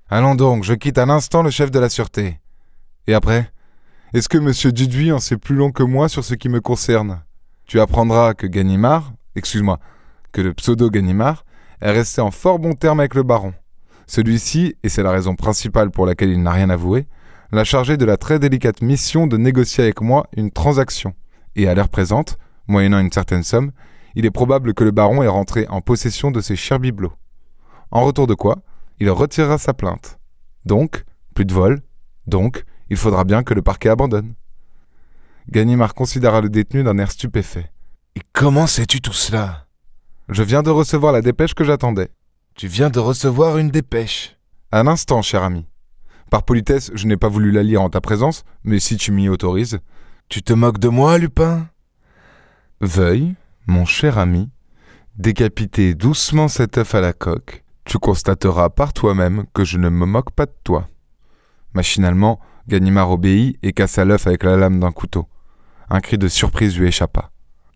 Allons 0.10 0.36
donc, 0.36 0.64
je 0.64 0.74
quitte 0.74 0.98
à 0.98 1.06
l'instant 1.06 1.44
le 1.44 1.50
chef 1.50 1.72
de 1.72 1.80
la 1.80 1.90
sûreté. 1.90 2.40
Et 3.08 3.14
après? 3.14 3.52
Est-ce 4.14 4.28
que 4.28 4.38
M. 4.38 4.74
Duduy 4.74 5.14
en 5.14 5.20
sait 5.20 5.38
plus 5.38 5.56
long 5.56 5.72
que 5.72 5.84
moi 5.84 6.10
sur 6.10 6.26
ce 6.26 6.36
qui 6.36 6.50
me 6.50 6.60
concerne? 6.60 7.22
Tu 7.66 7.80
apprendras 7.80 8.34
que 8.34 8.46
Ganimard, 8.46 9.14
excuse-moi, 9.38 9.80
que 10.34 10.42
le 10.42 10.54
pseudo 10.54 10.90
Ganimard 10.90 11.46
est 11.80 11.92
resté 11.92 12.20
en 12.20 12.30
fort 12.30 12.60
bon 12.60 12.74
terme 12.74 13.00
avec 13.00 13.16
le 13.16 13.24
baron. 13.24 13.54
Celui-ci, 14.08 14.76
et 14.84 14.90
c'est 14.90 15.02
la 15.02 15.12
raison 15.12 15.36
principale 15.36 15.92
pour 15.92 16.06
laquelle 16.06 16.30
il 16.30 16.44
n'a 16.44 16.52
rien 16.52 16.70
avoué, 16.70 17.08
l'a 17.54 17.64
chargé 17.64 17.96
de 17.96 18.04
la 18.04 18.18
très 18.18 18.38
délicate 18.38 18.82
mission 18.82 19.28
de 19.28 19.38
négocier 19.38 19.86
avec 19.86 20.02
moi 20.02 20.28
une 20.36 20.52
transaction. 20.52 21.14
Et 21.56 21.70
à 21.70 21.74
l'heure 21.74 21.88
présente, 21.88 22.38
moyennant 22.68 23.00
une 23.00 23.14
certaine 23.14 23.44
somme, 23.44 23.72
il 24.16 24.26
est 24.26 24.32
probable 24.32 24.74
que 24.74 24.84
le 24.84 24.92
baron 24.92 25.24
est 25.24 25.30
rentré 25.30 25.68
en 25.70 25.80
possession 25.80 26.32
de 26.32 26.42
ses 26.42 26.58
chers 26.58 26.80
bibelots. 26.80 27.14
En 27.92 28.04
retour 28.04 28.28
de 28.28 28.34
quoi, 28.34 28.58
il 29.00 29.10
retirera 29.10 29.58
sa 29.58 29.74
plainte. 29.74 30.20
Donc, 30.66 31.06
plus 31.34 31.46
de 31.46 31.54
vol. 31.54 31.80
Donc, 32.28 32.66
il 32.92 32.98
faudra 32.98 33.24
bien 33.24 33.42
que 33.42 33.54
le 33.54 33.62
parquet 33.62 33.88
abandonne. 33.88 34.34
Ganimard 35.50 35.94
considéra 35.94 36.42
le 36.42 36.50
détenu 36.50 36.84
d'un 36.84 36.98
air 36.98 37.10
stupéfait. 37.10 37.72
Et 38.18 38.22
comment 38.34 38.68
sais-tu 38.68 39.00
tout 39.00 39.14
cela? 39.14 39.66
Je 40.28 40.44
viens 40.44 40.62
de 40.62 40.72
recevoir 40.72 41.14
la 41.14 41.22
dépêche 41.22 41.54
que 41.54 41.64
j'attendais. 41.64 42.10
Tu 42.54 42.68
viens 42.68 42.90
de 42.90 43.00
recevoir 43.00 43.58
une 43.58 43.70
dépêche. 43.70 44.36
Un 44.74 44.88
instant, 44.88 45.22
cher 45.22 45.42
ami. 45.42 45.66
Par 46.30 46.44
politesse, 46.44 46.92
je 46.94 47.08
n'ai 47.08 47.16
pas 47.16 47.30
voulu 47.30 47.52
la 47.52 47.64
lire 47.64 47.82
en 47.82 47.90
ta 47.90 48.02
présence, 48.02 48.44
mais 48.66 48.80
si 48.80 48.98
tu 48.98 49.14
m'y 49.14 49.30
autorises. 49.30 49.80
Tu 50.28 50.44
te 50.44 50.52
moques 50.52 50.80
de 50.80 50.90
moi, 50.90 51.18
Lupin? 51.18 51.70
Veuille, 52.82 53.36
mon 53.68 53.86
cher 53.86 54.18
ami, 54.18 54.50
décapiter 55.16 55.96
doucement 55.96 56.50
cet 56.50 56.78
œuf 56.78 56.94
à 56.94 57.00
la 57.00 57.14
coque, 57.14 57.64
tu 57.86 58.00
constateras 58.00 58.70
par 58.70 58.92
toi-même 58.92 59.46
que 59.54 59.64
je 59.64 59.78
ne 59.78 59.88
me 59.88 60.06
moque 60.06 60.32
pas 60.32 60.46
de 60.46 60.56
toi. 60.66 60.90
Machinalement, 61.74 62.42
Ganimard 62.68 63.12
obéit 63.12 63.58
et 63.64 63.74
cassa 63.74 64.06
l'œuf 64.06 64.28
avec 64.28 64.44
la 64.44 64.58
lame 64.58 64.80
d'un 64.80 64.92
couteau. 64.92 65.28
Un 65.90 66.00
cri 66.00 66.18
de 66.18 66.28
surprise 66.28 66.78
lui 66.78 66.88
échappa. 66.88 67.32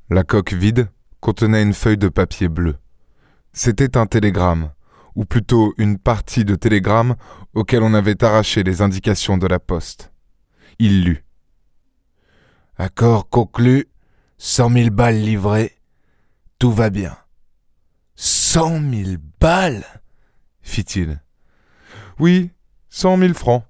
La 0.10 0.24
coque 0.24 0.54
vide 0.54 0.90
contenait 1.20 1.64
une 1.64 1.74
feuille 1.74 1.98
de 1.98 2.10
papier 2.10 2.48
bleu. 2.48 2.76
C'était 3.52 3.98
un 3.98 4.06
télégramme, 4.06 4.72
ou 5.16 5.26
plutôt 5.26 5.74
une 5.78 5.98
partie 5.98 6.46
de 6.46 6.56
télégramme 6.56 7.16
auquel 7.54 7.84
on 7.84 7.94
avait 7.94 8.24
arraché 8.24 8.64
les 8.64 8.82
indications 8.82 9.38
de 9.38 9.48
la 9.48 9.60
poste. 9.60 10.12
Il 10.78 11.04
lut. 11.04 11.26
Accord 12.78 13.30
conclu, 13.30 13.88
cent 14.38 14.70
mille 14.70 14.90
balles 14.90 15.22
livrées, 15.22 15.72
tout 16.60 16.72
va 16.72 16.90
bien. 16.90 17.18
Cent 18.16 18.80
mille 18.80 19.18
balles? 19.40 19.86
fit-il. 20.62 21.22
Oui, 22.20 22.52
cent 22.90 23.18
mille 23.18 23.34
francs. 23.34 23.64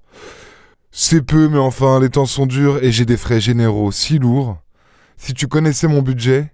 C'est 0.97 1.23
peu, 1.23 1.49
mais 1.49 1.57
enfin, 1.57 1.99
les 1.99 2.09
temps 2.09 2.25
sont 2.25 2.45
durs 2.45 2.81
et 2.81 2.89
j'ai 2.89 3.03
des 3.03 3.17
frais 3.17 3.41
généraux 3.41 3.91
si 3.91 4.17
lourds. 4.17 4.57
Si 5.17 5.33
tu 5.33 5.45
connaissais 5.45 5.89
mon 5.89 6.01
budget, 6.01 6.53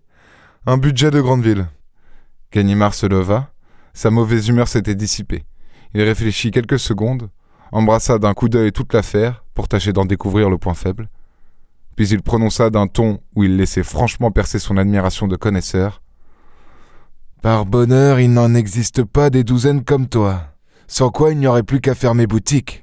un 0.65 0.79
budget 0.79 1.11
de 1.11 1.21
grande 1.21 1.43
ville. 1.43 1.67
Ganimard 2.51 2.95
se 2.95 3.05
leva. 3.05 3.51
Sa 3.93 4.09
mauvaise 4.09 4.47
humeur 4.47 4.67
s'était 4.67 4.95
dissipée. 4.95 5.43
Il 5.93 6.01
réfléchit 6.01 6.49
quelques 6.49 6.79
secondes, 6.79 7.29
embrassa 7.71 8.17
d'un 8.17 8.33
coup 8.33 8.49
d'œil 8.49 8.71
toute 8.71 8.93
l'affaire 8.93 9.45
pour 9.53 9.67
tâcher 9.67 9.93
d'en 9.93 10.05
découvrir 10.05 10.49
le 10.49 10.57
point 10.57 10.73
faible. 10.73 11.07
Puis 11.95 12.09
il 12.09 12.23
prononça 12.23 12.71
d'un 12.71 12.87
ton 12.87 13.19
où 13.35 13.43
il 13.43 13.57
laissait 13.57 13.83
franchement 13.83 14.31
percer 14.31 14.57
son 14.57 14.77
admiration 14.77 15.27
de 15.27 15.35
connaisseur. 15.35 16.01
Par 17.43 17.67
bonheur, 17.67 18.19
il 18.19 18.33
n'en 18.33 18.55
existe 18.55 19.03
pas 19.03 19.29
des 19.29 19.43
douzaines 19.43 19.83
comme 19.83 20.07
toi, 20.07 20.55
sans 20.87 21.11
quoi 21.11 21.31
il 21.31 21.37
n'y 21.37 21.45
aurait 21.45 21.61
plus 21.61 21.79
qu'à 21.79 21.93
fermer 21.93 22.25
boutique. 22.25 22.80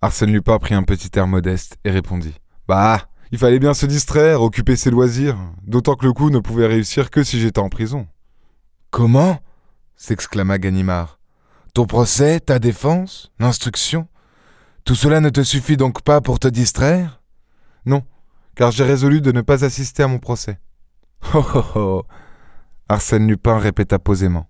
Arsène 0.00 0.32
Lupin 0.32 0.58
prit 0.58 0.74
un 0.74 0.84
petit 0.84 1.10
air 1.18 1.26
modeste 1.26 1.76
et 1.84 1.90
répondit. 1.90 2.34
Bah, 2.68 3.08
il 3.32 3.38
fallait 3.38 3.58
bien 3.58 3.74
se 3.74 3.86
distraire, 3.86 4.42
occuper 4.42 4.76
ses 4.76 4.90
loisirs, 4.90 5.36
d'autant 5.64 5.96
que 5.96 6.06
le 6.06 6.12
coup 6.12 6.30
ne 6.30 6.38
pouvait 6.38 6.66
réussir 6.66 7.10
que 7.10 7.24
si 7.24 7.40
j'étais 7.40 7.60
en 7.60 7.68
prison. 7.68 8.06
Comment? 8.90 9.40
s'exclama 9.96 10.58
Ganimard. 10.58 11.18
Ton 11.74 11.86
procès, 11.86 12.40
ta 12.40 12.58
défense, 12.58 13.32
l'instruction? 13.38 14.08
Tout 14.84 14.94
cela 14.94 15.20
ne 15.20 15.28
te 15.28 15.42
suffit 15.42 15.76
donc 15.76 16.02
pas 16.02 16.20
pour 16.20 16.38
te 16.38 16.48
distraire? 16.48 17.20
Non, 17.84 18.02
car 18.54 18.70
j'ai 18.70 18.84
résolu 18.84 19.20
de 19.20 19.32
ne 19.32 19.40
pas 19.40 19.64
assister 19.64 20.02
à 20.04 20.08
mon 20.08 20.18
procès. 20.18 20.58
Oh 21.34 21.44
oh 21.54 21.64
oh 21.74 22.02
Arsène 22.88 23.26
Lupin 23.26 23.58
répéta 23.58 23.98
posément. 23.98 24.48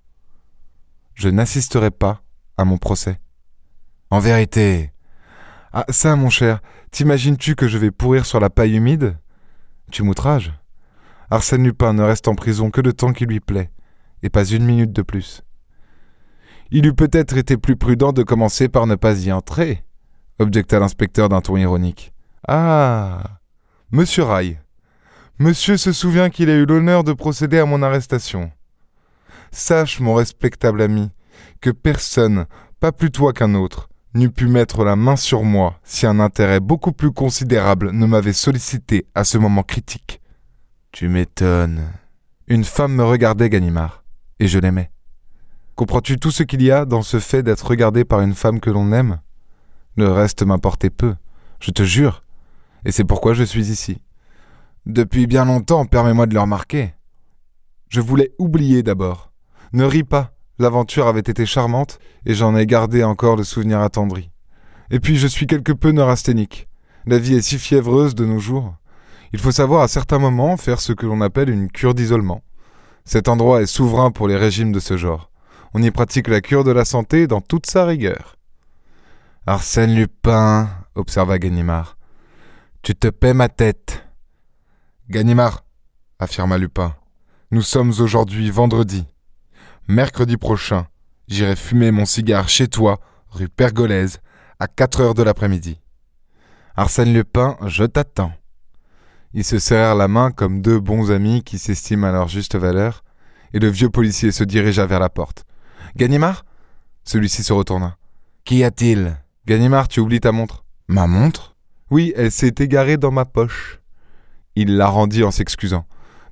Je 1.14 1.31
n'assisterai 1.31 1.90
pas 1.90 2.23
à 2.57 2.64
mon 2.64 2.76
procès. 2.76 3.19
En 4.11 4.21
vérité. 4.21 4.93
Ah, 5.73 5.85
ça, 5.91 6.17
mon 6.17 6.31
cher, 6.31 6.61
t'imagines-tu 6.91 7.55
que 7.55 7.69
je 7.69 7.79
vais 7.79 7.91
pourrir 7.91 8.25
sur 8.27 8.41
la 8.41 8.51
paille 8.51 8.77
humide? 8.77 9.19
Tu 9.91 10.03
m'outrages. 10.03 10.53
Arsène 11.31 11.65
Lupin 11.65 11.93
ne 11.93 12.03
reste 12.03 12.29
en 12.29 12.35
prison 12.35 12.71
que 12.71 12.81
le 12.81 12.93
temps 12.93 13.13
qui 13.13 13.27
lui 13.27 13.41
plaît 13.41 13.71
et 14.23 14.31
pas 14.31 14.45
une 14.45 14.65
minute 14.65 14.93
de 14.93 15.03
plus. 15.03 15.43
Il 16.71 16.87
eût 16.87 16.95
peut-être 16.95 17.37
été 17.37 17.57
plus 17.57 17.77
prudent 17.77 18.13
de 18.13 18.23
commencer 18.23 18.69
par 18.69 18.87
ne 18.87 18.95
pas 18.95 19.19
y 19.25 19.33
entrer, 19.33 19.85
objecta 20.39 20.79
l'inspecteur 20.79 21.29
d'un 21.29 21.41
ton 21.41 21.57
ironique. 21.57 22.13
Ah 22.47 23.39
Monsieur 23.91 24.25
Rail. 24.25 24.59
Monsieur 25.39 25.77
se 25.77 25.93
souvient 25.93 26.31
qu'il 26.31 26.51
a 26.51 26.55
eu 26.55 26.67
l'honneur 26.67 27.05
de 27.05 27.13
procéder 27.13 27.59
à 27.59 27.65
mon 27.65 27.83
arrestation. 27.83 28.51
Sache, 29.51 30.01
mon 30.01 30.15
respectable 30.15 30.83
ami, 30.83 31.11
que 31.61 31.71
personne, 31.71 32.47
pas 32.81 32.93
plus 32.93 33.11
toi 33.11 33.33
qu'un 33.33 33.55
autre, 33.55 33.89
n'eût 34.15 34.31
pu 34.31 34.47
mettre 34.47 34.85
la 34.85 34.97
main 34.97 35.17
sur 35.17 35.43
moi 35.45 35.79
si 35.85 36.07
un 36.07 36.21
intérêt 36.21 36.61
beaucoup 36.61 36.93
plus 36.93 37.12
considérable 37.12 37.93
ne 37.93 38.07
m'avait 38.07 38.33
sollicité 38.33 39.07
à 39.15 39.25
ce 39.25 39.38
moment 39.38 39.62
critique. 39.62 40.21
Tu 40.93 41.09
m'étonnes. 41.09 41.85
Une 42.47 42.65
femme 42.65 42.95
me 42.95 43.05
regardait, 43.05 43.50
Ganimard, 43.50 44.05
et 44.41 44.49
je 44.49 44.59
l'aimais. 44.59 44.91
Comprends-tu 45.75 46.19
tout 46.19 46.31
ce 46.31 46.43
qu'il 46.43 46.62
y 46.62 46.71
a 46.71 46.85
dans 46.85 47.03
ce 47.03 47.21
fait 47.21 47.43
d'être 47.43 47.67
regardé 47.67 48.05
par 48.05 48.21
une 48.21 48.35
femme 48.35 48.59
que 48.59 48.71
l'on 48.71 48.93
aime? 48.93 49.21
Le 49.97 50.11
reste 50.11 50.43
m'importait 50.43 50.91
peu, 50.91 51.15
je 51.61 51.71
te 51.71 51.83
jure, 51.83 52.25
et 52.85 52.93
c'est 52.93 53.05
pourquoi 53.05 53.35
je 53.35 53.45
suis 53.45 53.71
ici. 53.71 54.03
Depuis 54.87 55.27
bien 55.27 55.45
longtemps, 55.45 55.85
permets-moi 55.85 56.27
de 56.27 56.35
le 56.35 56.41
remarquer. 56.41 56.95
Je 57.91 58.00
voulais 58.00 58.33
oublier 58.38 58.83
d'abord. 58.83 59.33
Ne 59.73 59.85
ris 59.85 60.05
pas, 60.05 60.33
l'aventure 60.59 61.07
avait 61.07 61.21
été 61.21 61.47
charmante, 61.47 61.99
et 62.27 62.35
j'en 62.35 62.57
ai 62.57 62.67
gardé 62.67 63.05
encore 63.05 63.37
le 63.37 63.45
souvenir 63.45 63.81
attendri. 63.81 64.31
Et 64.91 65.00
puis 65.00 65.17
je 65.17 65.27
suis 65.27 65.47
quelque 65.47 65.73
peu 65.73 65.91
neurasthénique. 65.91 66.69
La 67.07 67.19
vie 67.19 67.35
est 67.35 67.43
si 67.43 67.59
fiévreuse 67.59 68.15
de 68.15 68.25
nos 68.25 68.38
jours. 68.38 68.75
Il 69.33 69.38
faut 69.38 69.53
savoir 69.53 69.83
à 69.83 69.88
certains 69.88 70.19
moments 70.19 70.57
faire 70.57 70.81
ce 70.81 70.93
que 70.93 71.07
l'on 71.07 71.21
appelle 71.21 71.50
une 71.50 71.71
cure 71.71 71.95
d'isolement. 71.95 72.43
Cet 73.05 73.29
endroit 73.29 73.62
est 73.62 73.67
souverain 73.67 74.11
pour 74.11 74.29
les 74.29 74.37
régimes 74.37 74.73
de 74.73 74.81
ce 74.81 74.97
genre. 74.97 75.31
On 75.75 75.83
y 75.83 75.91
pratique 75.91 76.29
la 76.29 76.41
cure 76.41 76.65
de 76.65 76.71
la 76.71 76.85
santé 76.85 77.27
dans 77.27 77.41
toute 77.41 77.67
sa 77.67 77.85
rigueur. 77.85 78.37
Arsène 79.47 79.95
Lupin, 79.95 80.69
observa 80.95 81.38
Ganimard. 81.38 81.97
Tu 82.83 82.95
te 82.95 83.09
paies 83.09 83.35
ma 83.35 83.49
tête. 83.49 84.05
Ganimard, 85.11 85.65
affirma 86.19 86.59
Lupin, 86.59 86.95
nous 87.50 87.62
sommes 87.62 87.93
aujourd'hui 87.99 88.50
vendredi. 88.50 89.07
Mercredi 89.90 90.37
prochain, 90.37 90.87
j'irai 91.28 91.57
fumer 91.57 91.92
mon 91.92 92.04
cigare 92.04 92.50
chez 92.50 92.68
toi, 92.68 93.00
rue 93.30 93.49
Pergolèse, 93.49 94.18
à 94.61 94.66
quatre 94.66 95.00
heures 95.00 95.14
de 95.14 95.23
l'après-midi. 95.23 95.80
Arsène 96.76 97.14
Lupin, 97.14 97.57
je 97.64 97.85
t'attends. 97.85 98.33
Ils 99.33 99.45
se 99.45 99.59
serrèrent 99.59 99.95
la 99.95 100.07
main 100.07 100.30
comme 100.30 100.61
deux 100.61 100.78
bons 100.78 101.11
amis 101.11 101.42
qui 101.42 101.59
s'estiment 101.59 102.09
à 102.09 102.12
leur 102.12 102.28
juste 102.28 102.54
valeur, 102.54 103.02
et 103.54 103.61
le 103.61 103.68
vieux 103.68 103.88
policier 103.88 104.30
se 104.30 104.45
dirigea 104.45 104.85
vers 104.85 105.00
la 105.00 105.09
porte. 105.09 105.47
Ganimard 105.97 106.45
Celui-ci 107.04 107.42
se 107.42 107.54
retourna. 107.54 107.97
Qu'y 108.45 108.64
a-t-il 108.64 109.16
Ganimard, 109.47 109.88
tu 109.88 110.00
oublies 110.00 110.21
ta 110.21 110.33
montre? 110.33 110.66
Ma 110.87 111.07
montre? 111.07 111.57
Oui, 111.90 112.12
elle 112.14 112.30
s'est 112.30 112.57
égarée 112.59 112.99
dans 112.99 113.11
ma 113.11 113.25
poche. 113.25 113.80
Il 114.54 114.76
la 114.76 114.88
rendit 114.88 115.25
en 115.25 115.30
s'excusant. 115.30 115.87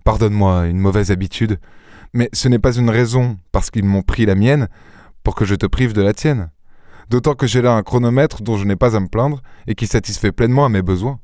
Pardonne-moi, 0.05 0.67
une 0.67 0.79
mauvaise 0.79 1.11
habitude. 1.11 1.59
Mais 2.17 2.31
ce 2.33 2.49
n'est 2.49 2.59
pas 2.59 2.75
une 2.75 2.89
raison, 2.89 3.37
parce 3.53 3.71
qu'ils 3.71 3.85
m'ont 3.85 4.01
pris 4.01 4.25
la 4.25 4.35
mienne, 4.35 4.69
pour 5.23 5.35
que 5.35 5.45
je 5.45 5.55
te 5.55 5.67
prive 5.67 5.93
de 5.93 6.01
la 6.01 6.15
tienne. 6.15 6.51
D'autant 7.11 7.35
que 7.35 7.47
j'ai 7.47 7.61
là 7.61 7.75
un 7.75 7.83
chronomètre 7.83 8.41
dont 8.41 8.57
je 8.57 8.65
n'ai 8.65 8.75
pas 8.75 8.97
à 8.97 9.01
me 9.01 9.07
plaindre 9.07 9.43
et 9.67 9.75
qui 9.75 9.87
satisfait 9.87 10.33
pleinement 10.33 10.65
à 10.65 10.71
mes 10.71 10.81
besoins. 10.81 11.21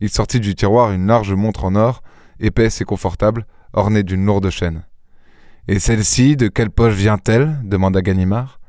Il 0.00 0.08
sortit 0.08 0.40
du 0.40 0.54
tiroir 0.54 0.92
une 0.92 1.06
large 1.06 1.34
montre 1.34 1.66
en 1.66 1.74
or, 1.74 2.02
épaisse 2.40 2.80
et 2.80 2.86
confortable, 2.86 3.46
ornée 3.74 4.02
d'une 4.02 4.24
lourde 4.24 4.48
chaîne. 4.48 4.86
Et 5.68 5.78
celle-ci, 5.78 6.38
de 6.38 6.48
quelle 6.48 6.70
poche 6.70 6.94
vient-elle? 6.94 7.60
demanda 7.62 8.00
Ganimard. 8.00 8.60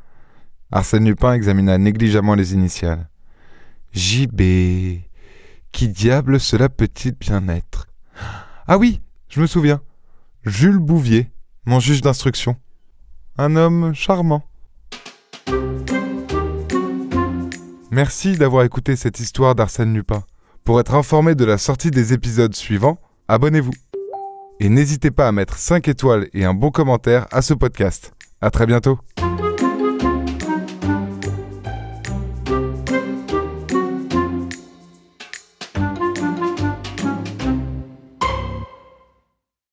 Arsène 0.73 1.05
Lupin 1.05 1.31
examina 1.31 1.77
négligemment 1.77 2.35
les 2.35 2.53
initiales. 2.53 3.07
JB. 3.93 4.41
Qui 5.71 5.87
diable 5.87 6.37
cela 6.41 6.67
peut-il 6.67 7.13
bien 7.13 7.47
être? 7.47 7.87
Ah 8.67 8.77
oui, 8.77 8.99
je 9.29 9.39
me 9.39 9.47
souviens. 9.47 9.79
Jules 10.45 10.79
Bouvier, 10.79 11.29
mon 11.65 11.81
juge 11.81 12.01
d'instruction. 12.01 12.55
Un 13.37 13.57
homme 13.57 13.93
charmant. 13.93 14.43
Merci 17.91 18.37
d'avoir 18.37 18.63
écouté 18.63 18.95
cette 18.95 19.19
histoire 19.19 19.53
d'Arsène 19.53 19.93
Lupin. 19.93 20.23
Pour 20.63 20.79
être 20.79 20.95
informé 20.95 21.35
de 21.35 21.43
la 21.43 21.57
sortie 21.57 21.91
des 21.91 22.13
épisodes 22.13 22.55
suivants, 22.55 22.99
abonnez-vous. 23.27 23.73
Et 24.61 24.69
n'hésitez 24.69 25.11
pas 25.11 25.27
à 25.27 25.31
mettre 25.33 25.57
5 25.57 25.87
étoiles 25.89 26.29
et 26.33 26.45
un 26.45 26.53
bon 26.53 26.71
commentaire 26.71 27.27
à 27.31 27.41
ce 27.41 27.53
podcast. 27.53 28.13
À 28.39 28.49
très 28.49 28.65
bientôt. 28.65 28.97